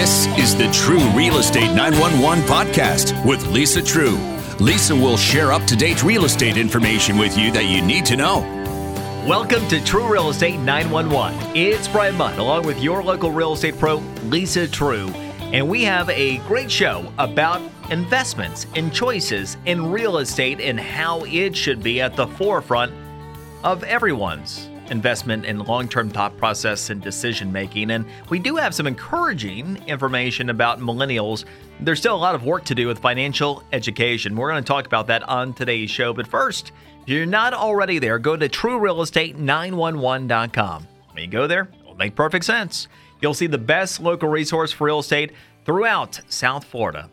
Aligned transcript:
This 0.00 0.26
is 0.38 0.56
the 0.56 0.70
True 0.72 1.06
Real 1.10 1.36
Estate 1.36 1.74
911 1.74 2.44
podcast 2.44 3.22
with 3.26 3.46
Lisa 3.48 3.82
True. 3.82 4.16
Lisa 4.58 4.96
will 4.96 5.18
share 5.18 5.52
up 5.52 5.66
to 5.66 5.76
date 5.76 6.02
real 6.02 6.24
estate 6.24 6.56
information 6.56 7.18
with 7.18 7.36
you 7.36 7.52
that 7.52 7.66
you 7.66 7.82
need 7.82 8.06
to 8.06 8.16
know. 8.16 8.38
Welcome 9.28 9.68
to 9.68 9.84
True 9.84 10.10
Real 10.10 10.30
Estate 10.30 10.58
911. 10.58 11.54
It's 11.54 11.86
Brian 11.86 12.16
Mudd 12.16 12.38
along 12.38 12.64
with 12.64 12.82
your 12.82 13.02
local 13.02 13.30
real 13.30 13.52
estate 13.52 13.78
pro, 13.78 13.96
Lisa 14.24 14.66
True. 14.66 15.08
And 15.52 15.68
we 15.68 15.84
have 15.84 16.08
a 16.08 16.38
great 16.48 16.70
show 16.70 17.12
about 17.18 17.60
investments 17.90 18.66
and 18.74 18.94
choices 18.94 19.58
in 19.66 19.92
real 19.92 20.16
estate 20.16 20.62
and 20.62 20.80
how 20.80 21.24
it 21.24 21.54
should 21.54 21.82
be 21.82 22.00
at 22.00 22.16
the 22.16 22.26
forefront 22.26 22.94
of 23.62 23.84
everyone's 23.84 24.70
investment 24.90 25.46
and 25.46 25.66
long 25.66 25.88
term 25.88 26.10
thought 26.10 26.36
process 26.36 26.90
and 26.90 27.00
decision 27.00 27.50
making. 27.50 27.92
And 27.92 28.04
we 28.28 28.38
do 28.38 28.56
have 28.56 28.74
some 28.74 28.86
encouraging 28.86 29.82
information 29.86 30.50
about 30.50 30.80
millennials. 30.80 31.46
There's 31.80 31.98
still 31.98 32.14
a 32.14 32.18
lot 32.18 32.34
of 32.34 32.44
work 32.44 32.64
to 32.64 32.74
do 32.74 32.86
with 32.86 32.98
financial 32.98 33.62
education. 33.72 34.36
We're 34.36 34.50
going 34.50 34.62
to 34.62 34.68
talk 34.68 34.84
about 34.86 35.06
that 35.06 35.22
on 35.24 35.54
today's 35.54 35.90
show. 35.90 36.12
But 36.12 36.26
first, 36.26 36.72
if 37.02 37.08
you're 37.08 37.24
not 37.26 37.54
already 37.54 37.98
there, 37.98 38.18
go 38.18 38.36
to 38.36 38.46
truerealestate911.com. 38.48 40.86
When 41.12 41.24
you 41.24 41.30
go 41.30 41.46
there, 41.46 41.68
it'll 41.80 41.96
make 41.96 42.14
perfect 42.14 42.44
sense. 42.44 42.88
You'll 43.20 43.34
see 43.34 43.46
the 43.46 43.58
best 43.58 44.00
local 44.00 44.28
resource 44.28 44.72
for 44.72 44.84
real 44.84 45.00
estate 45.00 45.32
throughout 45.64 46.20
South 46.28 46.64
Florida. 46.64 47.10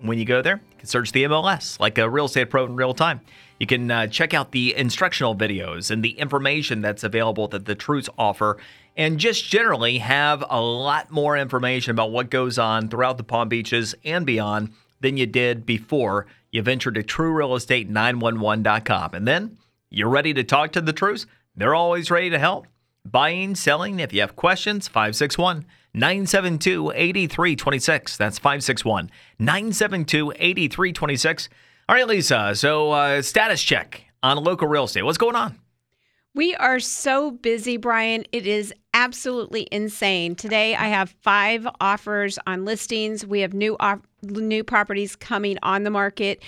When 0.00 0.18
you 0.18 0.24
go 0.24 0.42
there, 0.42 0.60
can 0.84 0.90
search 0.90 1.12
the 1.12 1.24
MLS 1.24 1.80
like 1.80 1.96
a 1.96 2.10
real 2.10 2.26
estate 2.26 2.50
pro 2.50 2.66
in 2.66 2.76
real 2.76 2.92
time. 2.92 3.22
You 3.58 3.66
can 3.66 3.90
uh, 3.90 4.06
check 4.06 4.34
out 4.34 4.52
the 4.52 4.76
instructional 4.76 5.34
videos 5.34 5.90
and 5.90 6.04
the 6.04 6.18
information 6.18 6.82
that's 6.82 7.02
available 7.02 7.48
that 7.48 7.64
the 7.64 7.74
Trues 7.74 8.10
offer, 8.18 8.58
and 8.96 9.18
just 9.18 9.46
generally 9.46 9.96
have 9.98 10.44
a 10.50 10.60
lot 10.60 11.10
more 11.10 11.36
information 11.38 11.92
about 11.92 12.12
what 12.12 12.30
goes 12.30 12.58
on 12.58 12.90
throughout 12.90 13.16
the 13.16 13.24
Palm 13.24 13.48
Beaches 13.48 13.94
and 14.04 14.26
beyond 14.26 14.74
than 15.00 15.16
you 15.16 15.24
did 15.26 15.64
before 15.64 16.26
you 16.50 16.60
ventured 16.60 16.96
to 16.96 17.02
TrueRealEstate911.com. 17.02 19.14
And 19.14 19.26
then 19.26 19.56
you're 19.88 20.10
ready 20.10 20.34
to 20.34 20.44
talk 20.44 20.72
to 20.72 20.82
the 20.82 20.92
Trues. 20.92 21.26
They're 21.56 21.74
always 21.74 22.10
ready 22.10 22.28
to 22.30 22.38
help. 22.38 22.66
Buying, 23.06 23.54
selling, 23.54 24.00
if 24.00 24.12
you 24.12 24.20
have 24.20 24.36
questions, 24.36 24.86
561 24.88 25.64
972 25.94 26.92
8326. 26.94 28.16
That's 28.16 28.38
561 28.38 29.10
972 29.38 30.32
8326. 30.32 31.48
All 31.88 31.94
right, 31.94 32.06
Lisa. 32.06 32.54
So, 32.54 32.90
uh, 32.90 33.22
status 33.22 33.62
check 33.62 34.04
on 34.22 34.36
local 34.38 34.66
real 34.68 34.84
estate. 34.84 35.02
What's 35.02 35.18
going 35.18 35.36
on? 35.36 35.58
We 36.34 36.56
are 36.56 36.80
so 36.80 37.30
busy, 37.30 37.76
Brian. 37.76 38.24
It 38.32 38.44
is 38.44 38.74
absolutely 38.92 39.68
insane. 39.70 40.34
Today, 40.34 40.74
I 40.74 40.88
have 40.88 41.14
five 41.22 41.66
offers 41.80 42.40
on 42.46 42.64
listings. 42.64 43.24
We 43.24 43.40
have 43.40 43.54
new 43.54 43.76
off- 43.78 44.00
new 44.22 44.64
properties 44.64 45.14
coming 45.14 45.58
on 45.62 45.84
the 45.84 45.90
market, 45.90 46.42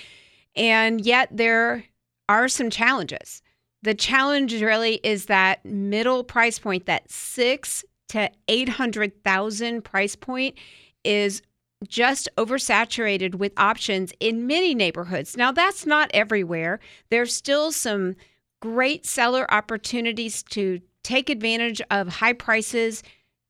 and 0.57 1.01
yet 1.07 1.29
there 1.31 1.85
are 2.29 2.49
some 2.49 2.69
challenges. 2.69 3.43
The 3.83 3.95
challenge 3.95 4.61
really 4.61 4.95
is 5.05 5.27
that 5.27 5.65
middle 5.65 6.25
price 6.25 6.59
point, 6.59 6.87
that 6.87 7.09
six 7.09 7.85
to 8.09 8.31
eight 8.49 8.69
hundred 8.71 9.23
thousand 9.25 9.83
price 9.83 10.17
point, 10.17 10.57
is 11.05 11.43
just 11.87 12.29
oversaturated 12.39 13.35
with 13.35 13.53
options 13.57 14.13
in 14.19 14.47
many 14.47 14.75
neighborhoods. 14.75 15.37
Now, 15.37 15.53
that's 15.53 15.85
not 15.85 16.11
everywhere. 16.15 16.81
There's 17.11 17.35
still 17.35 17.71
some 17.71 18.17
great 18.63 19.05
seller 19.05 19.47
opportunities 19.53 20.43
to 20.45 20.81
take 21.03 21.29
advantage 21.29 21.83
of 21.91 22.09
high 22.09 22.33
prices 22.33 23.03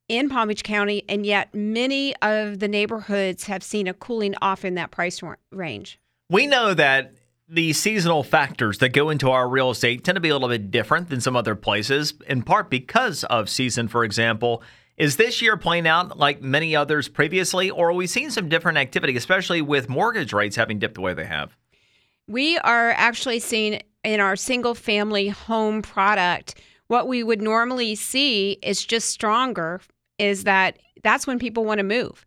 in 0.08 0.28
Palm 0.28 0.48
Beach 0.48 0.64
County, 0.64 1.04
and 1.08 1.24
yet 1.24 1.54
many 1.54 2.14
of 2.16 2.58
the 2.58 2.68
neighborhoods 2.68 3.44
have 3.44 3.62
seen 3.62 3.86
a 3.86 3.94
cooling 3.94 4.34
off 4.42 4.64
in 4.64 4.74
that 4.74 4.90
price 4.90 5.20
range. 5.52 5.98
We 6.28 6.46
know 6.46 6.74
that 6.74 7.12
the 7.48 7.72
seasonal 7.72 8.22
factors 8.22 8.78
that 8.78 8.88
go 8.90 9.10
into 9.10 9.30
our 9.30 9.48
real 9.48 9.70
estate 9.70 10.04
tend 10.04 10.16
to 10.16 10.20
be 10.20 10.28
a 10.28 10.32
little 10.34 10.48
bit 10.48 10.70
different 10.70 11.08
than 11.08 11.20
some 11.20 11.36
other 11.36 11.54
places, 11.54 12.14
in 12.26 12.42
part 12.42 12.70
because 12.70 13.24
of 13.24 13.48
season, 13.48 13.88
for 13.88 14.04
example. 14.04 14.62
Is 14.96 15.16
this 15.16 15.42
year 15.42 15.56
playing 15.56 15.86
out 15.86 16.18
like 16.18 16.40
many 16.40 16.74
others 16.74 17.08
previously, 17.08 17.70
or 17.70 17.90
are 17.90 17.94
we 17.94 18.06
seeing 18.06 18.30
some 18.30 18.48
different 18.48 18.78
activity, 18.78 19.16
especially 19.16 19.60
with 19.60 19.88
mortgage 19.88 20.32
rates 20.32 20.56
having 20.56 20.78
dipped 20.78 20.94
the 20.94 21.02
way 21.02 21.14
they 21.14 21.26
have? 21.26 21.56
We 22.26 22.58
are 22.58 22.90
actually 22.90 23.38
seeing 23.38 23.82
in 24.02 24.20
our 24.20 24.36
single 24.36 24.74
family 24.74 25.28
home 25.28 25.82
product 25.82 26.60
what 26.88 27.08
we 27.08 27.22
would 27.22 27.42
normally 27.42 27.94
see 27.94 28.58
is 28.62 28.84
just 28.84 29.10
stronger 29.10 29.80
is 30.18 30.44
that 30.44 30.78
that's 31.02 31.26
when 31.26 31.38
people 31.38 31.64
want 31.64 31.78
to 31.78 31.84
move. 31.84 32.24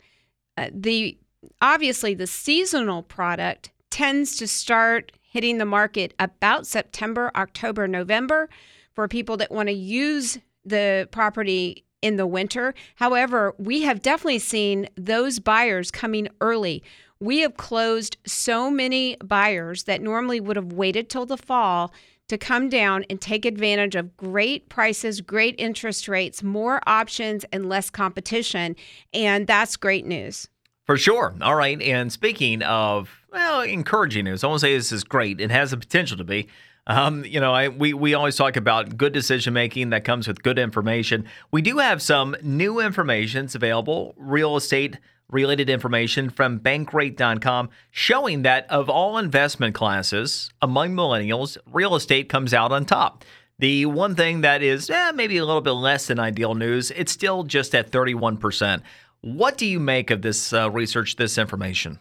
Uh, 0.58 0.70
the 0.74 1.18
obviously 1.62 2.14
the 2.14 2.28
seasonal 2.28 3.02
product 3.02 3.72
tends 4.00 4.38
to 4.38 4.48
start 4.48 5.12
hitting 5.22 5.58
the 5.58 5.66
market 5.66 6.14
about 6.20 6.66
September, 6.66 7.30
October, 7.36 7.86
November 7.86 8.50
for 8.94 9.10
people 9.10 9.36
that 9.36 9.52
want 9.52 9.68
to 9.68 9.76
use 9.76 10.38
the 10.64 11.06
property 11.12 11.84
in 12.02 12.16
the 12.16 12.26
winter. 12.26 12.74
However, 12.96 13.54
we 13.58 13.82
have 13.82 14.02
definitely 14.02 14.40
seen 14.40 14.88
those 14.96 15.40
buyers 15.40 15.92
coming 15.92 16.30
early. 16.40 16.82
We 17.20 17.40
have 17.40 17.58
closed 17.58 18.16
so 18.26 18.72
many 18.72 19.18
buyers 19.22 19.84
that 19.84 20.02
normally 20.02 20.40
would 20.40 20.56
have 20.56 20.72
waited 20.72 21.10
till 21.10 21.26
the 21.26 21.36
fall 21.36 21.92
to 22.30 22.38
come 22.38 22.70
down 22.70 23.04
and 23.10 23.20
take 23.20 23.44
advantage 23.44 23.96
of 23.96 24.16
great 24.16 24.70
prices, 24.70 25.20
great 25.20 25.56
interest 25.58 26.08
rates, 26.08 26.42
more 26.42 26.80
options, 26.88 27.44
and 27.52 27.68
less 27.68 27.90
competition. 27.90 28.78
And 29.14 29.46
that's 29.46 29.76
great 29.76 30.06
news. 30.06 30.48
For 30.90 30.98
sure. 30.98 31.36
All 31.44 31.54
right. 31.54 31.80
And 31.84 32.12
speaking 32.12 32.64
of, 32.64 33.12
well, 33.32 33.62
encouraging 33.62 34.26
news, 34.26 34.44
I 34.44 34.48
won't 34.48 34.60
say 34.60 34.76
this 34.76 34.92
is 34.92 35.04
great. 35.04 35.40
It 35.40 35.52
has 35.52 35.70
the 35.70 35.78
potential 35.78 36.18
to 36.18 36.24
be. 36.24 36.48
Um, 36.88 37.24
you 37.26 37.40
know, 37.40 37.54
I, 37.54 37.68
we, 37.68 37.94
we 37.94 38.16
always 38.16 38.36
talk 38.36 38.56
about 38.56 38.98
good 38.98 39.14
decision 39.14 39.54
making 39.54 39.92
that 39.92 40.04
comes 40.04 40.28
with 40.28 40.42
good 40.42 40.58
information. 40.58 41.26
We 41.52 41.62
do 41.62 41.78
have 41.78 42.02
some 42.02 42.36
new 42.42 42.80
information 42.80 43.46
that's 43.46 43.54
available, 43.54 44.16
real 44.18 44.58
estate 44.58 44.98
related 45.30 45.70
information 45.70 46.32
from 46.32 46.60
bankrate.com 46.60 47.70
showing 47.92 48.42
that 48.42 48.66
of 48.72 48.90
all 48.90 49.20
investment 49.20 49.76
classes 49.76 50.50
among 50.60 50.96
millennials, 50.96 51.56
real 51.72 51.94
estate 51.94 52.30
comes 52.30 52.52
out 52.52 52.72
on 52.72 52.84
top. 52.84 53.24
The 53.60 53.86
one 53.86 54.16
thing 54.16 54.42
that 54.42 54.64
is 54.64 54.90
eh, 54.90 55.12
maybe 55.12 55.38
a 55.38 55.46
little 55.46 55.62
bit 55.62 55.72
less 55.72 56.08
than 56.08 56.18
ideal 56.18 56.56
news, 56.56 56.90
it's 56.92 57.12
still 57.12 57.44
just 57.44 57.76
at 57.76 57.92
31%. 57.92 58.82
What 59.22 59.58
do 59.58 59.66
you 59.66 59.80
make 59.80 60.12
of 60.12 60.22
this 60.22 60.54
uh, 60.54 60.70
research, 60.72 61.18
this 61.18 61.38
information? 61.38 62.00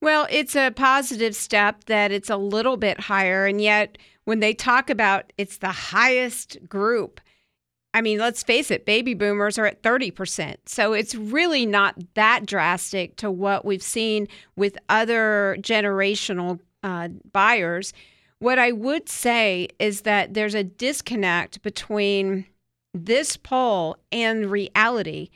Well, 0.00 0.26
it's 0.30 0.56
a 0.56 0.70
positive 0.70 1.34
step 1.34 1.84
that 1.84 2.10
it's 2.10 2.28
a 2.28 2.36
little 2.36 2.76
bit 2.76 3.00
higher, 3.00 3.46
and 3.46 3.60
yet 3.60 3.98
when 4.24 4.40
they 4.40 4.52
talk 4.54 4.90
about 4.90 5.32
it's 5.38 5.58
the 5.58 5.72
highest 5.72 6.58
group, 6.68 7.20
I 7.94 8.00
mean, 8.00 8.18
let's 8.18 8.42
face 8.42 8.70
it, 8.70 8.86
baby 8.86 9.14
boomers 9.14 9.58
are 9.58 9.66
at 9.66 9.82
30%. 9.82 10.56
So 10.66 10.92
it's 10.92 11.14
really 11.14 11.66
not 11.66 11.96
that 12.14 12.46
drastic 12.46 13.16
to 13.16 13.30
what 13.30 13.64
we've 13.64 13.82
seen 13.82 14.28
with 14.56 14.78
other 14.88 15.56
generational 15.60 16.60
uh, 16.82 17.08
buyers. 17.32 17.92
What 18.38 18.58
I 18.58 18.72
would 18.72 19.08
say 19.08 19.68
is 19.78 20.02
that 20.02 20.34
there's 20.34 20.54
a 20.54 20.64
disconnect 20.64 21.62
between 21.62 22.46
this 22.94 23.36
poll 23.36 23.98
and 24.10 24.50
reality. 24.50 25.28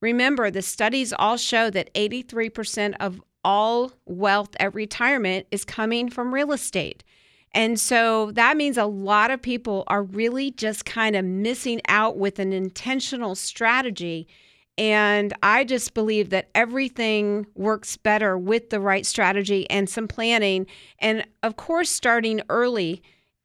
Remember, 0.00 0.50
the 0.50 0.62
studies 0.62 1.12
all 1.12 1.36
show 1.36 1.70
that 1.70 1.92
83% 1.94 2.94
of 3.00 3.20
all 3.44 3.92
wealth 4.06 4.50
at 4.60 4.74
retirement 4.74 5.46
is 5.50 5.64
coming 5.64 6.10
from 6.10 6.34
real 6.34 6.52
estate. 6.52 7.02
And 7.52 7.80
so 7.80 8.30
that 8.32 8.56
means 8.56 8.76
a 8.76 8.84
lot 8.84 9.30
of 9.30 9.40
people 9.40 9.84
are 9.86 10.02
really 10.02 10.50
just 10.50 10.84
kind 10.84 11.16
of 11.16 11.24
missing 11.24 11.80
out 11.88 12.18
with 12.18 12.38
an 12.38 12.52
intentional 12.52 13.34
strategy. 13.34 14.28
And 14.76 15.32
I 15.42 15.64
just 15.64 15.94
believe 15.94 16.30
that 16.30 16.50
everything 16.54 17.46
works 17.54 17.96
better 17.96 18.38
with 18.38 18.70
the 18.70 18.80
right 18.80 19.04
strategy 19.04 19.68
and 19.70 19.88
some 19.88 20.06
planning. 20.06 20.66
And 21.00 21.26
of 21.42 21.56
course, 21.56 21.90
starting 21.90 22.42
early 22.48 23.02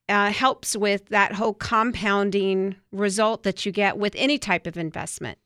uh, 0.09 0.31
helps 0.31 0.75
with 0.75 1.07
that 1.07 1.33
whole 1.33 1.53
compounding 1.53 2.75
result 2.91 3.43
that 3.43 3.65
you 3.65 3.71
get 3.71 3.97
with 3.97 4.13
any 4.15 4.37
type 4.37 4.67
of 4.67 4.77
investment. 4.77 5.39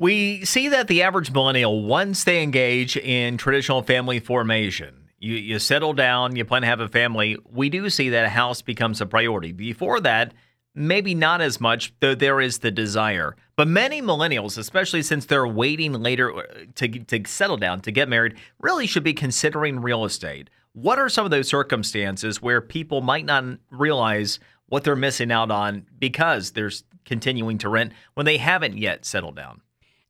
We 0.00 0.46
see 0.46 0.68
that 0.68 0.88
the 0.88 1.02
average 1.02 1.30
millennial, 1.30 1.84
once 1.84 2.24
they 2.24 2.42
engage 2.42 2.96
in 2.96 3.36
traditional 3.36 3.82
family 3.82 4.18
formation, 4.18 5.10
you, 5.18 5.34
you 5.34 5.58
settle 5.58 5.92
down, 5.92 6.36
you 6.36 6.46
plan 6.46 6.62
to 6.62 6.68
have 6.68 6.80
a 6.80 6.88
family, 6.88 7.36
we 7.52 7.68
do 7.68 7.90
see 7.90 8.08
that 8.08 8.24
a 8.24 8.30
house 8.30 8.62
becomes 8.62 9.02
a 9.02 9.06
priority. 9.06 9.52
Before 9.52 10.00
that, 10.00 10.32
maybe 10.74 11.14
not 11.14 11.42
as 11.42 11.60
much, 11.60 11.92
though 12.00 12.14
there 12.14 12.40
is 12.40 12.60
the 12.60 12.70
desire. 12.70 13.36
But 13.56 13.68
many 13.68 14.00
millennials, 14.00 14.56
especially 14.56 15.02
since 15.02 15.26
they're 15.26 15.46
waiting 15.46 15.92
later 15.92 16.34
uh, 16.34 16.44
to, 16.76 16.88
to 16.88 17.28
settle 17.28 17.58
down, 17.58 17.82
to 17.82 17.92
get 17.92 18.08
married, 18.08 18.36
really 18.58 18.86
should 18.86 19.04
be 19.04 19.12
considering 19.12 19.82
real 19.82 20.06
estate. 20.06 20.48
What 20.72 20.98
are 20.98 21.10
some 21.10 21.26
of 21.26 21.30
those 21.30 21.48
circumstances 21.48 22.40
where 22.40 22.62
people 22.62 23.02
might 23.02 23.26
not 23.26 23.44
realize 23.70 24.40
what 24.64 24.82
they're 24.82 24.96
missing 24.96 25.30
out 25.30 25.50
on 25.50 25.84
because 25.98 26.52
they're 26.52 26.72
continuing 27.04 27.58
to 27.58 27.68
rent 27.68 27.92
when 28.14 28.24
they 28.24 28.38
haven't 28.38 28.78
yet 28.78 29.04
settled 29.04 29.36
down? 29.36 29.60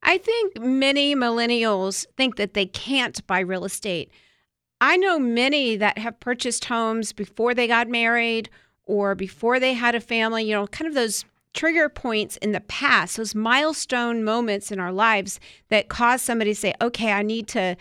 I 0.02 0.18
think 0.18 0.58
many 0.58 1.14
millennials 1.14 2.06
think 2.16 2.36
that 2.36 2.54
they 2.54 2.66
can't 2.66 3.24
buy 3.26 3.40
real 3.40 3.64
estate. 3.64 4.10
I 4.80 4.96
know 4.96 5.18
many 5.18 5.76
that 5.76 5.98
have 5.98 6.20
purchased 6.20 6.64
homes 6.64 7.12
before 7.12 7.54
they 7.54 7.66
got 7.66 7.88
married 7.88 8.48
or 8.84 9.14
before 9.14 9.60
they 9.60 9.74
had 9.74 9.94
a 9.94 10.00
family, 10.00 10.44
you 10.44 10.52
know, 10.52 10.66
kind 10.66 10.88
of 10.88 10.94
those 10.94 11.24
trigger 11.52 11.88
points 11.88 12.36
in 12.38 12.52
the 12.52 12.60
past, 12.60 13.16
those 13.16 13.34
milestone 13.34 14.24
moments 14.24 14.72
in 14.72 14.80
our 14.80 14.92
lives 14.92 15.38
that 15.68 15.88
cause 15.88 16.22
somebody 16.22 16.52
to 16.52 16.60
say, 16.60 16.74
"Okay, 16.80 17.12
I 17.12 17.22
need 17.22 17.48
to 17.48 17.76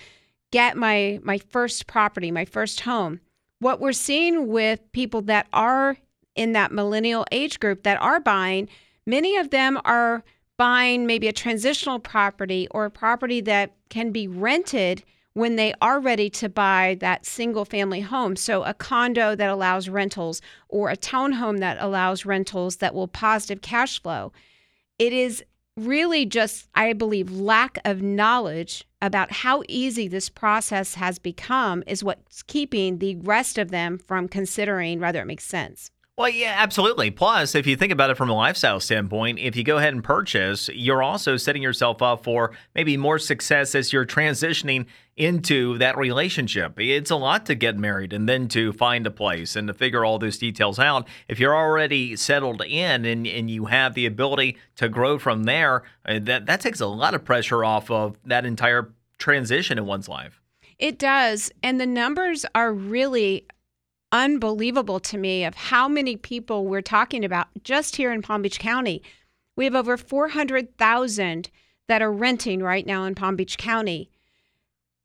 get 0.52 0.76
my 0.76 1.20
my 1.24 1.38
first 1.38 1.88
property, 1.88 2.32
my 2.32 2.46
first 2.46 2.82
home." 2.82 3.22
What 3.60 3.80
we're 3.80 3.94
seeing 3.94 4.48
with 4.48 4.92
people 4.92 5.22
that 5.24 5.48
are 5.54 5.98
in 6.36 6.54
that 6.54 6.72
millennial 6.72 7.26
age 7.32 7.60
group 7.60 7.84
that 7.84 8.02
are 8.02 8.20
buying, 8.20 8.70
many 9.06 9.38
of 9.38 9.52
them 9.52 9.80
are 9.86 10.24
buying 10.60 11.08
maybe 11.08 11.30
a 11.30 11.34
transitional 11.34 12.00
property 12.00 12.68
or 12.72 12.84
a 12.84 12.92
property 12.92 13.40
that 13.40 13.72
can 13.88 14.12
be 14.12 14.28
rented 14.28 15.02
when 15.32 15.56
they 15.56 15.74
are 15.82 16.02
ready 16.02 16.30
to 16.30 16.50
buy 16.50 16.98
that 17.00 17.26
single 17.26 17.64
family 17.64 18.02
home. 18.02 18.36
So, 18.36 18.64
a 18.64 18.74
condo 18.74 19.36
that 19.36 19.50
allows 19.50 19.88
rentals 19.88 20.42
or 20.68 20.90
a 20.90 20.98
townhome 20.98 21.60
that 21.60 21.78
allows 21.80 22.26
rentals 22.26 22.76
that 22.78 22.94
will 22.94 23.08
positive 23.08 23.62
cash 23.62 24.02
flow. 24.04 24.34
It 24.98 25.14
is 25.14 25.42
really 25.78 26.26
just, 26.26 26.68
I 26.76 26.92
believe, 26.92 27.32
lack 27.32 27.80
of 27.86 28.02
knowledge 28.02 28.84
about 29.02 29.32
how 29.32 29.64
easy 29.70 30.10
this 30.10 30.28
process 30.28 30.96
has 30.96 31.20
become 31.20 31.86
is 31.88 32.04
what's 32.04 32.44
keeping 32.44 32.98
the 32.98 33.16
rest 33.16 33.58
of 33.58 33.72
them 33.72 33.98
from 33.98 34.28
considering 34.28 35.00
whether 35.00 35.22
it 35.22 35.26
makes 35.26 35.46
sense. 35.46 35.90
Well, 36.20 36.28
yeah, 36.28 36.56
absolutely. 36.58 37.12
Plus, 37.12 37.56
if 37.56 37.66
you 37.66 37.78
think 37.78 37.94
about 37.94 38.10
it 38.10 38.18
from 38.18 38.30
a 38.30 38.36
lifestyle 38.36 38.82
standpoint, 38.82 39.40
if 39.40 39.56
you 39.56 39.64
go 39.64 39.78
ahead 39.78 39.94
and 39.94 40.04
purchase, 40.04 40.68
you're 40.68 41.02
also 41.02 41.38
setting 41.38 41.64
yourself 41.64 42.02
up 42.02 42.26
for 42.26 42.52
maybe 42.76 42.98
more 42.98 43.18
success 43.20 43.74
as 43.74 43.94
you're 43.94 44.06
transitioning 44.06 44.86
into 45.16 45.78
that 45.78 45.98
relationship. 45.98 46.78
It's 46.78 47.10
a 47.10 47.16
lot 47.16 47.46
to 47.46 47.56
get 47.56 47.78
married 47.78 48.12
and 48.12 48.28
then 48.28 48.50
to 48.50 48.74
find 48.74 49.08
a 49.08 49.12
place 49.12 49.56
and 49.56 49.70
to 49.70 49.74
figure 49.74 50.04
all 50.04 50.20
those 50.20 50.38
details 50.38 50.78
out. 50.78 51.08
If 51.30 51.40
you're 51.40 51.56
already 51.56 52.18
settled 52.18 52.62
in 52.64 53.06
and, 53.06 53.26
and 53.26 53.50
you 53.50 53.68
have 53.68 53.94
the 53.94 54.06
ability 54.06 54.58
to 54.76 54.90
grow 54.90 55.20
from 55.20 55.46
there, 55.46 55.84
uh, 56.06 56.20
that, 56.24 56.48
that 56.48 56.60
takes 56.60 56.82
a 56.82 56.88
lot 56.88 57.14
of 57.14 57.24
pressure 57.24 57.64
off 57.64 57.90
of 57.90 58.18
that 58.26 58.46
entire 58.46 58.92
transition 59.20 59.78
in 59.78 59.86
one's 59.86 60.10
life. 60.10 60.42
It 60.80 61.00
does. 61.00 61.50
And 61.64 61.80
the 61.80 61.86
numbers 61.86 62.46
are 62.54 62.74
really 62.74 63.46
unbelievable 64.12 65.00
to 65.00 65.18
me 65.18 65.44
of 65.46 65.56
how 65.56 65.88
many 65.88 66.16
people 66.16 66.66
we're 66.66 66.82
talking 66.82 67.24
about 67.24 67.48
just 67.64 67.96
here 67.96 68.12
in 68.12 68.22
Palm 68.22 68.42
Beach 68.42 68.60
County. 68.60 69.02
We 69.56 69.66
have 69.66 69.76
over 69.76 69.98
400,000 69.98 71.50
that 71.88 72.02
are 72.02 72.12
renting 72.12 72.62
right 72.64 72.86
now 72.86 73.06
in 73.06 73.16
Palm 73.16 73.36
Beach 73.36 73.58
County. 73.58 74.10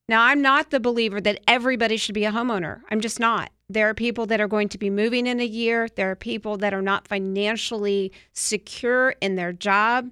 Now, 0.09 0.25
I'm 0.25 0.43
not 0.43 0.71
the 0.71 0.81
believer 0.81 1.21
that 1.21 1.41
everybody 1.49 1.97
should 1.97 2.15
be 2.15 2.27
a 2.27 2.33
homeowner. 2.33 2.83
I'm 2.91 3.01
just 3.01 3.19
not. 3.19 3.51
There 3.71 3.89
are 3.89 3.95
people 3.95 4.27
that 4.27 4.41
are 4.41 4.49
going 4.49 4.69
to 4.69 4.79
be 4.79 4.91
moving 4.91 5.27
in 5.27 5.41
a 5.41 5.47
year. 5.47 5.89
There 5.89 6.11
are 6.11 6.17
people 6.17 6.59
that 6.59 6.75
are 6.75 6.83
not 6.83 7.09
financially 7.09 8.13
secure 8.35 9.15
in 9.23 9.37
their 9.37 9.53
job. 9.53 10.11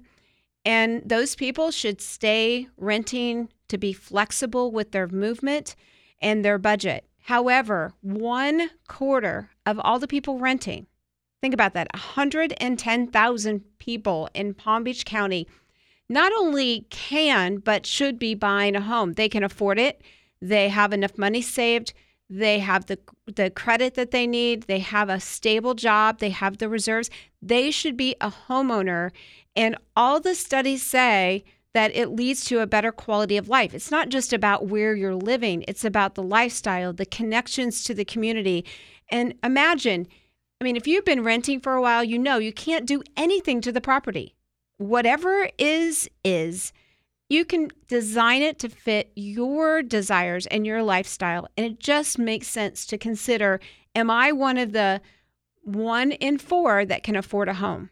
And 0.65 1.07
those 1.07 1.35
people 1.35 1.69
should 1.69 2.01
stay 2.01 2.67
renting 2.77 3.49
to 3.67 3.77
be 3.77 3.93
flexible 3.93 4.71
with 4.71 4.91
their 4.91 5.07
movement 5.07 5.75
and 6.21 6.43
their 6.43 6.57
budget. 6.57 7.05
However, 7.23 7.93
one 8.01 8.69
quarter 8.87 9.51
of 9.65 9.79
all 9.79 9.99
the 9.99 10.07
people 10.07 10.39
renting, 10.39 10.87
think 11.41 11.53
about 11.53 11.73
that 11.73 11.87
110,000 11.93 13.63
people 13.79 14.29
in 14.33 14.53
Palm 14.53 14.83
Beach 14.83 15.05
County 15.05 15.47
not 16.09 16.31
only 16.33 16.85
can, 16.89 17.57
but 17.57 17.85
should 17.85 18.19
be 18.19 18.35
buying 18.35 18.75
a 18.75 18.81
home. 18.81 19.13
They 19.13 19.29
can 19.29 19.43
afford 19.43 19.79
it, 19.79 20.01
they 20.43 20.67
have 20.67 20.91
enough 20.91 21.17
money 21.17 21.41
saved. 21.41 21.93
They 22.29 22.59
have 22.59 22.87
the 22.87 22.99
the 23.27 23.49
credit 23.49 23.93
that 23.93 24.11
they 24.11 24.27
need. 24.27 24.63
They 24.63 24.79
have 24.79 25.07
a 25.07 25.19
stable 25.19 25.73
job. 25.73 26.19
They 26.19 26.31
have 26.31 26.57
the 26.57 26.67
reserves. 26.67 27.09
They 27.41 27.71
should 27.71 27.95
be 27.95 28.15
a 28.19 28.29
homeowner. 28.29 29.11
And 29.55 29.77
all 29.95 30.19
the 30.19 30.35
studies 30.35 30.85
say 30.85 31.45
that 31.73 31.95
it 31.95 32.09
leads 32.09 32.45
to 32.45 32.59
a 32.59 32.67
better 32.67 32.91
quality 32.91 33.35
of 33.35 33.49
life. 33.49 33.73
It's 33.73 33.91
not 33.91 34.09
just 34.09 34.31
about 34.31 34.67
where 34.67 34.95
you're 34.95 35.15
living, 35.15 35.65
it's 35.67 35.83
about 35.83 36.15
the 36.15 36.23
lifestyle, 36.23 36.93
the 36.93 37.05
connections 37.05 37.83
to 37.85 37.93
the 37.93 38.05
community. 38.05 38.65
And 39.09 39.33
imagine, 39.43 40.07
I 40.61 40.63
mean, 40.63 40.75
if 40.75 40.87
you've 40.87 41.05
been 41.05 41.23
renting 41.23 41.59
for 41.59 41.73
a 41.73 41.81
while, 41.81 42.03
you 42.03 42.19
know 42.19 42.37
you 42.37 42.53
can't 42.53 42.85
do 42.85 43.03
anything 43.17 43.59
to 43.61 43.71
the 43.71 43.81
property. 43.81 44.35
Whatever 44.77 45.49
is, 45.57 46.09
is. 46.23 46.73
You 47.29 47.45
can 47.45 47.69
design 47.87 48.43
it 48.43 48.59
to 48.59 48.69
fit 48.69 49.11
your 49.15 49.81
desires 49.81 50.45
and 50.47 50.67
your 50.67 50.83
lifestyle. 50.83 51.47
And 51.57 51.65
it 51.65 51.79
just 51.79 52.19
makes 52.19 52.47
sense 52.47 52.85
to 52.87 52.97
consider 52.97 53.59
am 53.95 54.09
I 54.11 54.31
one 54.31 54.57
of 54.57 54.71
the 54.73 55.01
one 55.63 56.11
in 56.11 56.37
four 56.37 56.85
that 56.85 57.03
can 57.03 57.15
afford 57.15 57.47
a 57.47 57.55
home? 57.55 57.89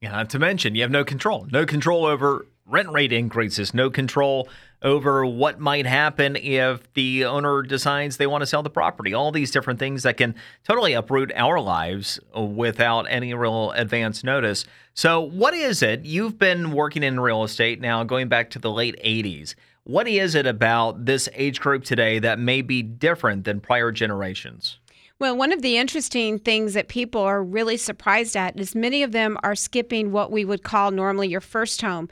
Yeah, 0.00 0.10
not 0.10 0.30
to 0.30 0.38
mention 0.38 0.74
you 0.74 0.82
have 0.82 0.90
no 0.90 1.04
control, 1.04 1.46
no 1.50 1.64
control 1.64 2.04
over 2.04 2.46
rent 2.66 2.90
rate 2.90 3.12
increases, 3.12 3.74
no 3.74 3.90
control 3.90 4.48
over 4.82 5.24
what 5.24 5.60
might 5.60 5.86
happen 5.86 6.36
if 6.36 6.92
the 6.94 7.24
owner 7.24 7.62
decides 7.62 8.16
they 8.16 8.26
want 8.26 8.42
to 8.42 8.46
sell 8.46 8.62
the 8.62 8.70
property. 8.70 9.14
All 9.14 9.30
these 9.30 9.50
different 9.50 9.78
things 9.78 10.02
that 10.02 10.16
can 10.16 10.34
totally 10.64 10.92
uproot 10.92 11.32
our 11.34 11.60
lives 11.60 12.18
without 12.34 13.06
any 13.08 13.32
real 13.34 13.70
advance 13.72 14.24
notice. 14.24 14.64
So, 14.94 15.20
what 15.20 15.54
is 15.54 15.82
it? 15.82 16.04
You've 16.04 16.38
been 16.38 16.72
working 16.72 17.02
in 17.02 17.20
real 17.20 17.44
estate 17.44 17.80
now 17.80 18.04
going 18.04 18.28
back 18.28 18.50
to 18.50 18.58
the 18.58 18.70
late 18.70 19.00
80s. 19.04 19.54
What 19.84 20.06
is 20.06 20.34
it 20.34 20.46
about 20.46 21.06
this 21.06 21.28
age 21.34 21.60
group 21.60 21.84
today 21.84 22.18
that 22.20 22.38
may 22.38 22.62
be 22.62 22.82
different 22.82 23.44
than 23.44 23.60
prior 23.60 23.90
generations? 23.90 24.78
Well, 25.18 25.36
one 25.36 25.52
of 25.52 25.62
the 25.62 25.76
interesting 25.76 26.38
things 26.38 26.74
that 26.74 26.88
people 26.88 27.22
are 27.22 27.42
really 27.42 27.76
surprised 27.76 28.36
at 28.36 28.58
is 28.58 28.74
many 28.74 29.02
of 29.02 29.12
them 29.12 29.38
are 29.44 29.54
skipping 29.54 30.10
what 30.10 30.32
we 30.32 30.44
would 30.44 30.64
call 30.64 30.90
normally 30.90 31.28
your 31.28 31.40
first 31.40 31.80
home. 31.80 32.08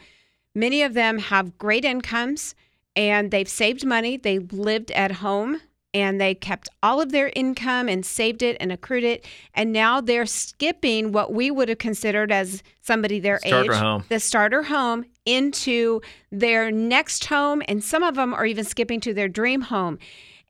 Many 0.55 0.83
of 0.83 0.95
them 0.95 1.19
have 1.19 1.59
great 1.59 1.85
incomes 1.85 2.55
and 2.97 3.31
they've 3.31 3.49
saved 3.49 3.85
money. 3.85 4.17
They 4.17 4.39
lived 4.39 4.91
at 4.93 5.13
home 5.13 5.61
and 5.93 6.21
they 6.21 6.35
kept 6.35 6.69
all 6.83 7.01
of 7.01 7.11
their 7.11 7.33
income 7.35 7.89
and 7.89 8.07
saved 8.07 8.43
it 8.43 8.57
and 8.61 8.71
accrued 8.71 9.05
it. 9.05 9.27
And 9.55 9.73
now 9.73 10.01
they're 10.01 10.27
skipping 10.27 11.13
what 11.13 11.33
we 11.33 11.51
would 11.51 11.69
have 11.69 11.79
considered 11.79 12.31
as 12.31 12.63
somebody 12.81 13.19
their 13.19 13.39
starter 13.39 13.73
age, 13.73 13.79
home. 13.79 14.05
the 14.09 14.21
starter 14.21 14.63
home, 14.65 15.05
into 15.27 16.01
their 16.31 16.71
next 16.71 17.27
home. 17.27 17.63
And 17.67 17.83
some 17.83 18.03
of 18.03 18.15
them 18.15 18.35
are 18.35 18.47
even 18.47 18.65
skipping 18.65 19.01
to 19.01 19.15
their 19.15 19.29
dream 19.29 19.63
home. 19.63 19.99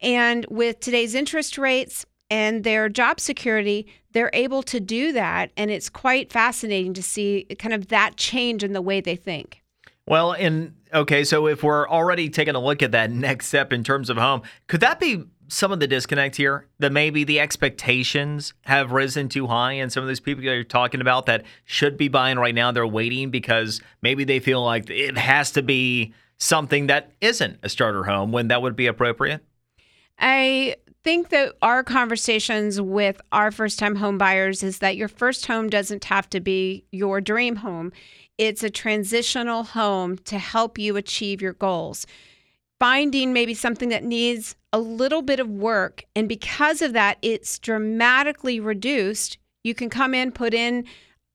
And 0.02 0.46
with 0.50 0.80
today's 0.80 1.14
interest 1.14 1.58
rates 1.58 2.04
and 2.30 2.64
their 2.64 2.88
job 2.88 3.18
security, 3.18 3.86
they're 4.12 4.30
able 4.32 4.62
to 4.64 4.80
do 4.80 5.12
that. 5.12 5.52
And 5.56 5.70
it's 5.70 5.88
quite 5.88 6.32
fascinating 6.32 6.94
to 6.94 7.02
see 7.02 7.46
kind 7.58 7.74
of 7.74 7.88
that 7.88 8.16
change 8.16 8.62
in 8.62 8.72
the 8.72 8.82
way 8.82 9.00
they 9.00 9.16
think. 9.16 9.62
Well, 10.06 10.32
and 10.32 10.74
okay, 10.92 11.24
so 11.24 11.46
if 11.46 11.62
we're 11.62 11.88
already 11.88 12.28
taking 12.30 12.54
a 12.54 12.60
look 12.60 12.82
at 12.82 12.92
that 12.92 13.10
next 13.10 13.46
step 13.46 13.72
in 13.72 13.84
terms 13.84 14.10
of 14.10 14.16
home, 14.16 14.42
could 14.66 14.80
that 14.80 14.98
be 14.98 15.24
some 15.48 15.72
of 15.72 15.80
the 15.80 15.86
disconnect 15.86 16.36
here? 16.36 16.66
That 16.78 16.92
maybe 16.92 17.24
the 17.24 17.40
expectations 17.40 18.54
have 18.62 18.92
risen 18.92 19.28
too 19.28 19.46
high, 19.46 19.72
and 19.74 19.92
some 19.92 20.02
of 20.02 20.08
these 20.08 20.20
people 20.20 20.42
you're 20.42 20.64
talking 20.64 21.00
about 21.00 21.26
that 21.26 21.44
should 21.64 21.96
be 21.96 22.08
buying 22.08 22.38
right 22.38 22.54
now, 22.54 22.72
they're 22.72 22.86
waiting 22.86 23.30
because 23.30 23.80
maybe 24.02 24.24
they 24.24 24.40
feel 24.40 24.64
like 24.64 24.90
it 24.90 25.16
has 25.16 25.52
to 25.52 25.62
be 25.62 26.12
something 26.40 26.86
that 26.88 27.12
isn't 27.20 27.58
a 27.62 27.68
starter 27.68 28.04
home 28.04 28.32
when 28.32 28.48
that 28.48 28.62
would 28.62 28.74
be 28.74 28.86
appropriate? 28.86 29.44
I 30.18 30.76
think 31.04 31.28
that 31.30 31.54
our 31.62 31.84
conversations 31.84 32.80
with 32.80 33.20
our 33.32 33.50
first 33.50 33.78
time 33.78 33.96
home 33.96 34.18
buyers 34.18 34.62
is 34.62 34.78
that 34.78 34.96
your 34.96 35.08
first 35.08 35.46
home 35.46 35.70
doesn't 35.70 36.04
have 36.04 36.28
to 36.30 36.40
be 36.40 36.84
your 36.90 37.20
dream 37.20 37.56
home. 37.56 37.92
It's 38.40 38.62
a 38.62 38.70
transitional 38.70 39.64
home 39.64 40.16
to 40.24 40.38
help 40.38 40.78
you 40.78 40.96
achieve 40.96 41.42
your 41.42 41.52
goals. 41.52 42.06
Finding 42.78 43.34
maybe 43.34 43.52
something 43.52 43.90
that 43.90 44.02
needs 44.02 44.56
a 44.72 44.80
little 44.80 45.20
bit 45.20 45.40
of 45.40 45.50
work, 45.50 46.04
and 46.16 46.26
because 46.26 46.80
of 46.80 46.94
that, 46.94 47.18
it's 47.20 47.58
dramatically 47.58 48.58
reduced. 48.58 49.36
You 49.62 49.74
can 49.74 49.90
come 49.90 50.14
in, 50.14 50.32
put 50.32 50.54
in 50.54 50.86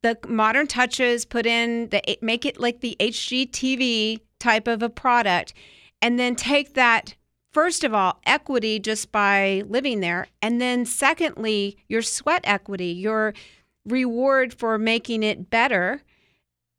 the 0.02 0.18
modern 0.28 0.66
touches, 0.66 1.26
put 1.26 1.46
in 1.46 1.90
the 1.90 2.02
make 2.24 2.44
it 2.44 2.60
like 2.60 2.82
the 2.82 2.98
HGTV 3.00 4.22
type 4.40 4.68
of 4.68 4.82
a 4.82 4.90
product, 4.90 5.54
and 6.02 6.18
then 6.18 6.36
take 6.36 6.74
that 6.74 7.14
first 7.52 7.84
of 7.84 7.94
all, 7.94 8.20
equity 8.26 8.80
just 8.80 9.12
by 9.12 9.62
living 9.68 10.00
there. 10.00 10.26
And 10.42 10.60
then, 10.60 10.88
secondly, 10.88 11.78
your 11.88 12.02
sweat 12.02 12.42
equity, 12.46 12.88
your 12.88 13.36
reward 13.86 14.56
for 14.56 14.80
making 14.80 15.22
it 15.22 15.52
better 15.52 16.02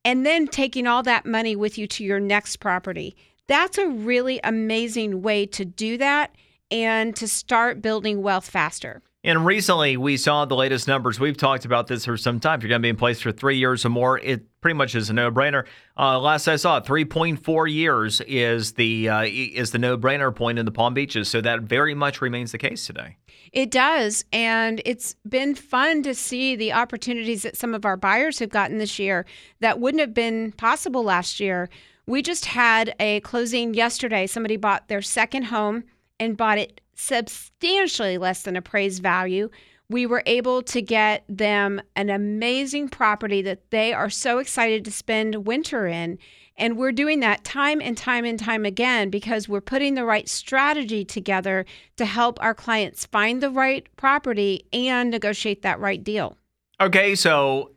and 0.06 0.24
then 0.24 0.46
taking 0.46 0.86
all 0.86 1.02
that 1.02 1.26
money 1.26 1.56
with 1.56 1.76
you 1.76 1.88
to 1.88 2.04
your 2.04 2.20
next 2.20 2.58
property. 2.58 3.16
That's 3.48 3.76
a 3.76 3.88
really 3.88 4.38
amazing 4.44 5.20
way 5.20 5.46
to 5.46 5.64
do 5.64 5.98
that 5.98 6.32
and 6.70 7.14
to 7.16 7.26
start 7.26 7.82
building 7.82 8.22
wealth 8.22 8.48
faster. 8.48 9.02
And 9.26 9.44
recently, 9.44 9.96
we 9.96 10.18
saw 10.18 10.44
the 10.44 10.54
latest 10.54 10.86
numbers. 10.86 11.18
We've 11.18 11.36
talked 11.36 11.64
about 11.64 11.88
this 11.88 12.04
for 12.04 12.16
some 12.16 12.38
time. 12.38 12.60
If 12.60 12.62
you're 12.62 12.68
going 12.68 12.80
to 12.80 12.86
be 12.86 12.90
in 12.90 12.96
place 12.96 13.20
for 13.20 13.32
three 13.32 13.56
years 13.56 13.84
or 13.84 13.88
more, 13.88 14.20
it 14.20 14.46
pretty 14.60 14.76
much 14.76 14.94
is 14.94 15.10
a 15.10 15.12
no-brainer. 15.12 15.64
Uh, 15.98 16.20
last 16.20 16.46
I 16.46 16.54
saw, 16.54 16.80
3.4 16.80 17.68
years 17.68 18.20
is 18.20 18.74
the 18.74 19.08
uh, 19.08 19.24
is 19.26 19.72
the 19.72 19.80
no-brainer 19.80 20.32
point 20.32 20.60
in 20.60 20.64
the 20.64 20.70
Palm 20.70 20.94
Beaches. 20.94 21.28
So 21.28 21.40
that 21.40 21.62
very 21.62 21.92
much 21.92 22.20
remains 22.20 22.52
the 22.52 22.58
case 22.58 22.86
today. 22.86 23.16
It 23.50 23.72
does, 23.72 24.24
and 24.32 24.80
it's 24.84 25.16
been 25.28 25.56
fun 25.56 26.04
to 26.04 26.14
see 26.14 26.54
the 26.54 26.72
opportunities 26.72 27.42
that 27.42 27.56
some 27.56 27.74
of 27.74 27.84
our 27.84 27.96
buyers 27.96 28.38
have 28.38 28.50
gotten 28.50 28.78
this 28.78 28.96
year 28.96 29.26
that 29.58 29.80
wouldn't 29.80 30.00
have 30.00 30.14
been 30.14 30.52
possible 30.52 31.02
last 31.02 31.40
year. 31.40 31.68
We 32.06 32.22
just 32.22 32.44
had 32.44 32.94
a 33.00 33.18
closing 33.20 33.74
yesterday. 33.74 34.28
Somebody 34.28 34.56
bought 34.56 34.86
their 34.86 35.02
second 35.02 35.46
home 35.46 35.82
and 36.20 36.36
bought 36.36 36.58
it 36.58 36.80
substantially 36.96 38.18
less 38.18 38.42
than 38.42 38.56
appraised 38.56 39.02
value. 39.02 39.48
We 39.88 40.06
were 40.06 40.24
able 40.26 40.62
to 40.62 40.82
get 40.82 41.24
them 41.28 41.80
an 41.94 42.10
amazing 42.10 42.88
property 42.88 43.40
that 43.42 43.70
they 43.70 43.92
are 43.92 44.10
so 44.10 44.38
excited 44.38 44.84
to 44.84 44.90
spend 44.90 45.46
winter 45.46 45.86
in. 45.86 46.18
And 46.56 46.76
we're 46.76 46.90
doing 46.92 47.20
that 47.20 47.44
time 47.44 47.80
and 47.80 47.96
time 47.96 48.24
and 48.24 48.38
time 48.38 48.64
again 48.64 49.10
because 49.10 49.48
we're 49.48 49.60
putting 49.60 49.94
the 49.94 50.04
right 50.04 50.28
strategy 50.28 51.04
together 51.04 51.66
to 51.98 52.06
help 52.06 52.42
our 52.42 52.54
clients 52.54 53.04
find 53.06 53.42
the 53.42 53.50
right 53.50 53.86
property 53.96 54.66
and 54.72 55.10
negotiate 55.10 55.62
that 55.62 55.78
right 55.78 56.02
deal. 56.02 56.36
Okay, 56.80 57.14
so 57.14 57.72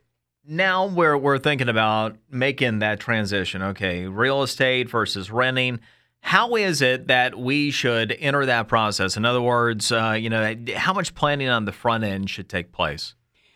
now 0.45 0.88
we're 0.88 1.17
we're 1.17 1.38
thinking 1.38 1.69
about 1.69 2.17
making 2.31 2.79
that 2.79 2.99
transition. 2.99 3.61
Okay, 3.61 4.07
real 4.07 4.41
estate 4.41 4.89
versus 4.89 5.29
renting. 5.29 5.79
How 6.21 6.55
is 6.55 6.81
it 6.81 7.07
that 7.07 7.38
we 7.39 7.71
should 7.71 8.11
enter 8.19 8.45
that 8.45 8.67
process? 8.67 9.17
In 9.17 9.25
other 9.25 9.41
words, 9.41 9.91
uh, 9.91 10.17
you 10.19 10.29
know, 10.29 10.55
how 10.75 10.93
much 10.93 11.15
planning 11.15 11.49
on 11.49 11.65
the 11.65 11.71
front 11.71 12.03
end 12.03 12.29
should 12.29 12.49
take 12.49 12.71
place? 12.71 13.15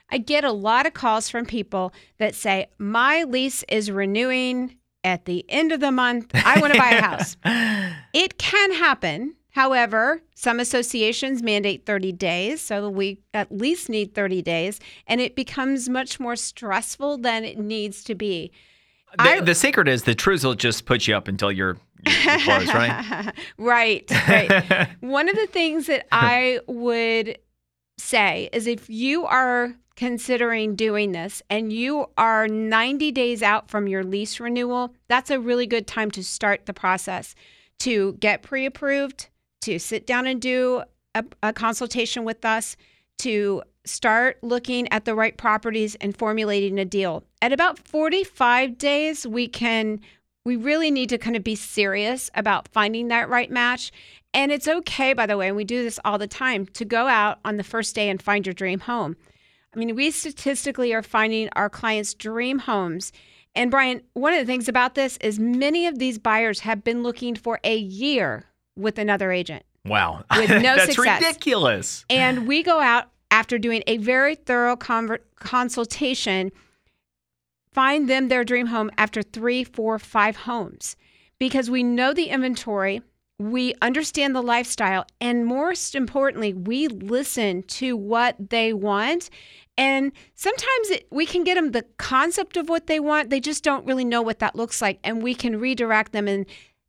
I 0.09 0.17
get 0.17 0.43
a 0.43 0.51
lot 0.51 0.85
of 0.85 0.93
calls 0.93 1.29
from 1.29 1.45
people 1.45 1.93
that 2.19 2.35
say, 2.35 2.67
My 2.77 3.23
lease 3.23 3.63
is 3.67 3.91
renewing 3.91 4.77
at 5.03 5.25
the 5.25 5.45
end 5.49 5.71
of 5.71 5.79
the 5.79 5.91
month. 5.91 6.31
I 6.33 6.59
want 6.59 6.73
to 6.73 6.79
buy 6.79 6.91
a 6.91 7.01
house. 7.01 7.35
it 8.13 8.37
can 8.37 8.73
happen. 8.73 9.35
However, 9.53 10.21
some 10.33 10.59
associations 10.59 11.43
mandate 11.43 11.85
30 11.85 12.11
days, 12.13 12.59
so 12.61 12.89
we 12.89 13.19
at 13.35 13.51
least 13.51 13.87
need 13.87 14.15
30 14.15 14.41
days, 14.41 14.79
and 15.05 15.21
it 15.21 15.35
becomes 15.35 15.87
much 15.89 16.19
more 16.19 16.35
stressful 16.35 17.19
than 17.19 17.43
it 17.43 17.59
needs 17.59 18.03
to 18.05 18.15
be. 18.15 18.51
The, 19.17 19.23
I, 19.23 19.39
the 19.41 19.53
secret 19.53 19.87
is 19.87 20.03
the 20.03 20.15
Trues 20.15 20.43
will 20.43 20.55
just 20.55 20.87
put 20.87 21.07
you 21.07 21.15
up 21.15 21.27
until 21.27 21.51
you're, 21.51 21.77
you're 21.92 21.92
close, 22.05 22.67
right? 22.73 23.33
right, 23.57 24.11
right. 24.27 24.89
One 25.01 25.29
of 25.29 25.35
the 25.35 25.47
things 25.47 25.87
that 25.87 26.07
I 26.11 26.59
would 26.67 27.37
say 27.97 28.49
is 28.51 28.67
if 28.67 28.89
you 28.89 29.25
are 29.25 29.75
considering 29.95 30.75
doing 30.75 31.11
this 31.11 31.41
and 31.49 31.71
you 31.71 32.07
are 32.17 32.47
90 32.47 33.11
days 33.11 33.43
out 33.43 33.69
from 33.69 33.87
your 33.87 34.03
lease 34.03 34.39
renewal, 34.39 34.93
that's 35.07 35.29
a 35.29 35.39
really 35.39 35.67
good 35.67 35.85
time 35.85 36.09
to 36.11 36.23
start 36.23 36.65
the 36.65 36.73
process 36.73 37.35
to 37.79 38.13
get 38.13 38.41
pre 38.41 38.65
approved, 38.65 39.27
to 39.61 39.79
sit 39.79 40.07
down 40.07 40.25
and 40.25 40.41
do 40.41 40.83
a, 41.15 41.23
a, 41.41 41.53
consultation 41.53 42.23
with 42.23 42.45
us, 42.45 42.75
to 43.19 43.61
start 43.85 44.37
looking 44.41 44.87
at 44.91 45.05
the 45.05 45.13
right 45.13 45.37
properties 45.37 45.95
and 45.95 46.17
formulating 46.17 46.79
a 46.79 46.85
deal. 46.85 47.23
At 47.41 47.51
about 47.51 47.77
45 47.79 48.77
days, 48.77 49.27
we 49.27 49.47
can. 49.47 49.99
We 50.45 50.55
really 50.55 50.91
need 50.91 51.09
to 51.09 51.17
kind 51.17 51.35
of 51.35 51.43
be 51.43 51.55
serious 51.55 52.29
about 52.35 52.67
finding 52.67 53.07
that 53.07 53.29
right 53.29 53.49
match. 53.49 53.91
And 54.33 54.51
it's 54.51 54.67
okay, 54.67 55.13
by 55.13 55.25
the 55.25 55.37
way, 55.37 55.47
and 55.47 55.55
we 55.55 55.63
do 55.63 55.83
this 55.83 55.99
all 56.03 56.17
the 56.17 56.27
time, 56.27 56.65
to 56.67 56.83
go 56.83 57.07
out 57.07 57.39
on 57.45 57.57
the 57.57 57.63
first 57.63 57.95
day 57.95 58.09
and 58.09 58.21
find 58.21 58.45
your 58.45 58.53
dream 58.53 58.81
home. 58.81 59.15
I 59.73 59.79
mean, 59.79 59.95
we 59.95 60.11
statistically 60.11 60.93
are 60.93 61.03
finding 61.03 61.49
our 61.55 61.69
clients' 61.69 62.13
dream 62.13 62.59
homes. 62.59 63.11
And 63.55 63.71
Brian, 63.71 64.01
one 64.13 64.33
of 64.33 64.39
the 64.39 64.45
things 64.45 64.67
about 64.67 64.95
this 64.95 65.17
is 65.17 65.39
many 65.39 65.87
of 65.87 65.99
these 65.99 66.17
buyers 66.17 66.61
have 66.61 66.83
been 66.83 67.03
looking 67.03 67.35
for 67.35 67.59
a 67.63 67.77
year 67.77 68.45
with 68.75 68.97
another 68.97 69.31
agent. 69.31 69.63
Wow. 69.85 70.23
With 70.35 70.49
no 70.49 70.75
That's 70.75 70.95
success. 70.95 71.21
ridiculous. 71.21 72.05
And 72.09 72.47
we 72.47 72.63
go 72.63 72.79
out 72.79 73.09
after 73.31 73.57
doing 73.57 73.83
a 73.87 73.97
very 73.97 74.35
thorough 74.35 74.75
consultation, 74.75 76.51
find 77.73 78.09
them 78.09 78.27
their 78.27 78.43
dream 78.43 78.67
home 78.67 78.91
after 78.97 79.21
three, 79.21 79.63
four, 79.63 79.99
five 79.99 80.35
homes. 80.37 80.95
Because 81.39 81.69
we 81.69 81.83
know 81.83 82.13
the 82.13 82.29
inventory 82.29 83.01
we 83.39 83.73
understand 83.81 84.35
the 84.35 84.41
lifestyle 84.41 85.05
and 85.19 85.45
most 85.45 85.95
importantly 85.95 86.53
we 86.53 86.87
listen 86.87 87.63
to 87.63 87.97
what 87.97 88.35
they 88.49 88.73
want. 88.73 89.29
And 89.77 90.11
sometimes 90.35 90.89
it, 90.91 91.07
we 91.11 91.25
can 91.25 91.43
get 91.43 91.55
them 91.55 91.71
the 91.71 91.85
concept 91.97 92.57
of 92.57 92.69
what 92.69 92.87
they 92.87 92.99
want 92.99 93.29
they 93.29 93.39
just 93.39 93.63
don't 93.63 93.85
really 93.85 94.05
know 94.05 94.21
what 94.21 94.39
that 94.39 94.55
looks 94.55 94.81
like 94.81 94.99
and 95.03 95.23
we 95.23 95.33
can 95.33 95.59
redirect 95.59 96.11
them 96.11 96.27
and 96.27 96.45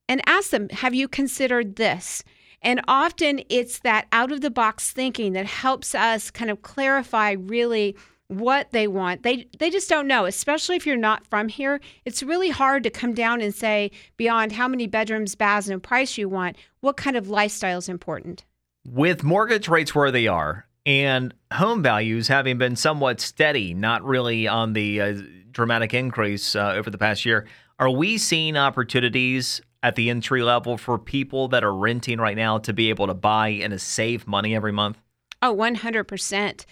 and 0.09 0.21
ask 0.27 0.51
them 0.51 0.69
have 0.69 0.95
you 0.95 1.09
considered 1.09 1.77
this? 1.77 2.23
And 2.61 2.81
often 2.89 3.43
it's 3.49 3.81
that 3.81 4.07
out 4.13 4.33
of 4.33 4.41
the 4.41 4.51
box 4.51 4.91
thinking 4.91 5.33
that 5.33 5.47
helps 5.47 5.95
us 5.95 6.31
kind 6.31 6.51
of 6.51 6.63
clarify 6.63 7.33
really 7.33 7.97
what 8.29 8.71
they 8.71 8.87
want. 8.87 9.23
They 9.23 9.47
they 9.59 9.71
just 9.71 9.89
don't 9.89 10.07
know, 10.07 10.25
especially 10.25 10.77
if 10.77 10.87
you're 10.87 10.97
not 10.97 11.27
from 11.27 11.49
here. 11.49 11.81
It's 12.05 12.23
really 12.23 12.51
hard 12.51 12.83
to 12.85 12.91
come 12.91 13.15
down 13.15 13.41
and 13.41 13.55
say 13.55 13.91
beyond 14.17 14.53
how 14.53 14.69
many 14.69 14.87
bedrooms, 14.87 15.35
baths, 15.35 15.69
and 15.69 15.83
price 15.83 16.17
you 16.17 16.29
want, 16.29 16.57
what 16.81 16.97
kind 16.97 17.17
of 17.17 17.29
lifestyle 17.29 17.79
is 17.79 17.89
important. 17.89 18.45
With 18.87 19.23
mortgage 19.23 19.69
rates 19.69 19.95
where 19.95 20.11
they 20.11 20.27
are 20.27 20.67
and 20.87 21.33
home 21.53 21.83
values 21.83 22.29
having 22.29 22.59
been 22.59 22.77
somewhat 22.77 23.21
steady, 23.21 23.75
not 23.75 24.05
really 24.05 24.47
on 24.47 24.75
the 24.75 25.01
uh, 25.01 25.15
dramatic 25.51 25.95
increase 25.95 26.55
uh, 26.55 26.73
over 26.77 26.91
the 26.91 26.99
past 26.99 27.25
year, 27.25 27.47
are 27.79 27.91
we 27.91 28.19
seeing 28.19 28.57
opportunities 28.57 29.63
at 29.83 29.97
the 29.97 30.11
entry 30.11 30.43
level 30.43 30.77
for 30.79 30.99
people 30.99 31.49
that 31.49 31.65
are 31.65 31.75
renting 31.75 32.19
right 32.19 32.37
now 32.37 32.59
to 32.59 32.73
be 32.73 32.89
able 32.91 33.07
to 33.07 33.15
buy 33.15 33.49
and 33.49 33.73
to 33.73 33.79
save 33.79 34.27
money 34.27 34.55
every 34.55 34.73
month? 34.73 34.99
Oh, 35.43 35.55
100%. 35.55 36.65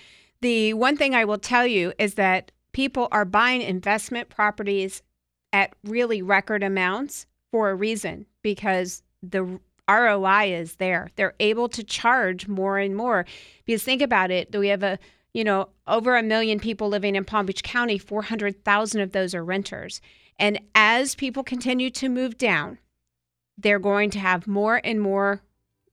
The 0.42 0.74
one 0.74 0.96
thing 0.96 1.14
I 1.14 1.24
will 1.24 1.38
tell 1.38 1.66
you 1.66 1.92
is 1.98 2.14
that 2.14 2.50
people 2.72 3.06
are 3.12 3.24
buying 3.24 3.62
investment 3.62 4.28
properties 4.28 5.02
at 5.52 5.72
really 5.84 6.20
record 6.20 6.64
amounts 6.64 7.26
for 7.52 7.70
a 7.70 7.76
reason 7.76 8.26
because 8.42 9.04
the 9.22 9.60
ROI 9.88 10.54
is 10.54 10.76
there. 10.76 11.10
They're 11.14 11.34
able 11.38 11.68
to 11.68 11.84
charge 11.84 12.48
more 12.48 12.78
and 12.78 12.96
more. 12.96 13.24
Because 13.64 13.84
think 13.84 14.02
about 14.02 14.32
it, 14.32 14.54
we 14.54 14.68
have 14.68 14.82
a 14.82 14.98
you 15.32 15.44
know 15.44 15.68
over 15.86 16.16
a 16.16 16.22
million 16.24 16.58
people 16.58 16.88
living 16.88 17.14
in 17.14 17.24
Palm 17.24 17.46
Beach 17.46 17.62
County, 17.62 17.96
400,000 17.96 19.00
of 19.00 19.12
those 19.12 19.36
are 19.36 19.44
renters. 19.44 20.00
And 20.40 20.60
as 20.74 21.14
people 21.14 21.44
continue 21.44 21.90
to 21.90 22.08
move 22.08 22.36
down, 22.36 22.78
they're 23.56 23.78
going 23.78 24.10
to 24.10 24.18
have 24.18 24.48
more 24.48 24.80
and 24.82 25.00
more 25.00 25.42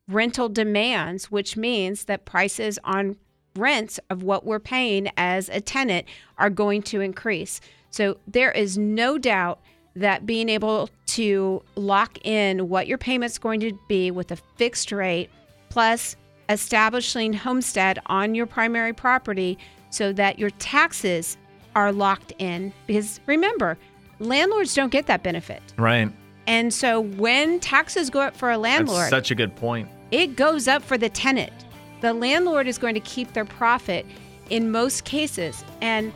rental 0.08 0.50
demands, 0.50 1.30
which 1.30 1.56
means 1.56 2.06
that 2.06 2.26
prices 2.26 2.80
on 2.84 3.18
rents 3.60 4.00
of 4.10 4.24
what 4.24 4.46
we're 4.46 4.60
paying 4.60 5.10
as 5.18 5.50
a 5.50 5.62
tenant 5.62 6.08
are 6.38 6.50
going 6.50 6.82
to 6.84 7.02
increase. 7.02 7.62
So 7.90 8.18
there 8.28 8.52
is 8.52 8.78
no 8.78 9.18
doubt 9.18 9.60
that 9.96 10.26
being 10.26 10.50
able 10.50 10.90
to 11.08 11.62
lock 11.76 12.26
in 12.26 12.70
what 12.70 12.88
your 12.88 12.98
payment's 12.98 13.38
going 13.38 13.60
to 13.62 13.78
be 13.88 14.12
with 14.12 14.32
a 14.32 14.36
fixed 14.58 14.92
rate 14.92 15.30
plus 15.70 16.16
establishing 16.48 17.34
homestead 17.34 18.00
on 18.08 18.36
your 18.36 18.46
primary 18.46 18.94
property 18.94 19.58
so 19.90 20.14
that 20.14 20.40
your 20.40 20.50
taxes 20.52 21.38
are 21.76 21.92
locked 21.92 22.34
in. 22.40 22.72
Because 22.88 23.20
remember 23.26 23.78
landlords 24.20 24.74
don't 24.74 24.92
get 24.92 25.08
that 25.08 25.24
benefit. 25.24 25.62
Right. 25.78 26.12
And 26.48 26.74
so 26.74 27.00
when 27.02 27.60
taxes 27.60 28.10
go 28.10 28.22
up 28.22 28.36
for 28.36 28.52
a 28.52 28.58
landlord 28.58 29.02
That's 29.02 29.10
such 29.10 29.32
a 29.32 29.36
good 29.36 29.56
point. 29.56 29.88
it 30.12 30.36
goes 30.36 30.68
up 30.68 30.82
for 30.82 30.98
the 30.98 31.10
tenant 31.10 31.54
the 32.02 32.14
landlord 32.14 32.68
is 32.68 32.78
going 32.78 32.96
to 32.96 33.02
keep 33.02 33.34
their 33.34 33.46
profit 33.46 34.06
in 34.50 34.72
most 34.72 35.04
cases. 35.04 35.64
And 35.82 36.14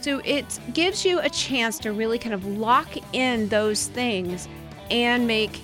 so 0.00 0.20
it 0.24 0.58
gives 0.72 1.04
you 1.04 1.20
a 1.20 1.28
chance 1.28 1.78
to 1.80 1.92
really 1.92 2.18
kind 2.18 2.34
of 2.34 2.46
lock 2.46 2.88
in 3.12 3.48
those 3.48 3.88
things 3.88 4.48
and 4.90 5.26
make 5.26 5.60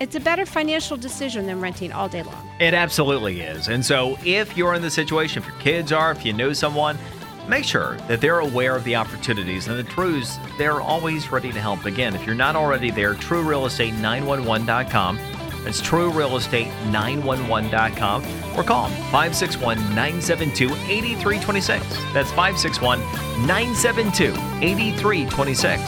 it's 0.00 0.16
a 0.16 0.20
better 0.20 0.44
financial 0.44 0.96
decision 0.96 1.46
than 1.46 1.60
renting 1.60 1.92
all 1.92 2.08
day 2.08 2.24
long. 2.24 2.50
It 2.58 2.74
absolutely 2.74 3.40
is. 3.40 3.68
And 3.68 3.84
so 3.84 4.18
if 4.24 4.56
you're 4.56 4.74
in 4.74 4.82
the 4.82 4.90
situation, 4.90 5.42
if 5.42 5.48
your 5.48 5.58
kids 5.58 5.92
are, 5.92 6.10
if 6.10 6.24
you 6.24 6.32
know 6.32 6.52
someone, 6.52 6.98
make 7.48 7.64
sure 7.64 7.96
that 8.08 8.20
they're 8.20 8.40
aware 8.40 8.74
of 8.74 8.82
the 8.84 8.96
opportunities 8.96 9.68
and 9.68 9.78
the 9.78 9.84
Trues. 9.84 10.36
They're 10.58 10.80
always 10.80 11.30
ready 11.30 11.52
to 11.52 11.60
help. 11.60 11.84
Again, 11.84 12.14
if 12.14 12.26
you're 12.26 12.34
not 12.34 12.56
already 12.56 12.90
there, 12.90 13.14
truerealestate911.com. 13.14 15.18
That's 15.64 15.80
truerealestate911.com 15.80 18.22
or 18.56 18.62
call 18.62 18.88
561 18.88 19.78
972 19.94 20.66
8326. 20.66 21.82
That's 22.12 22.30
561 22.30 23.00
972 23.46 24.32
8326. 24.62 25.80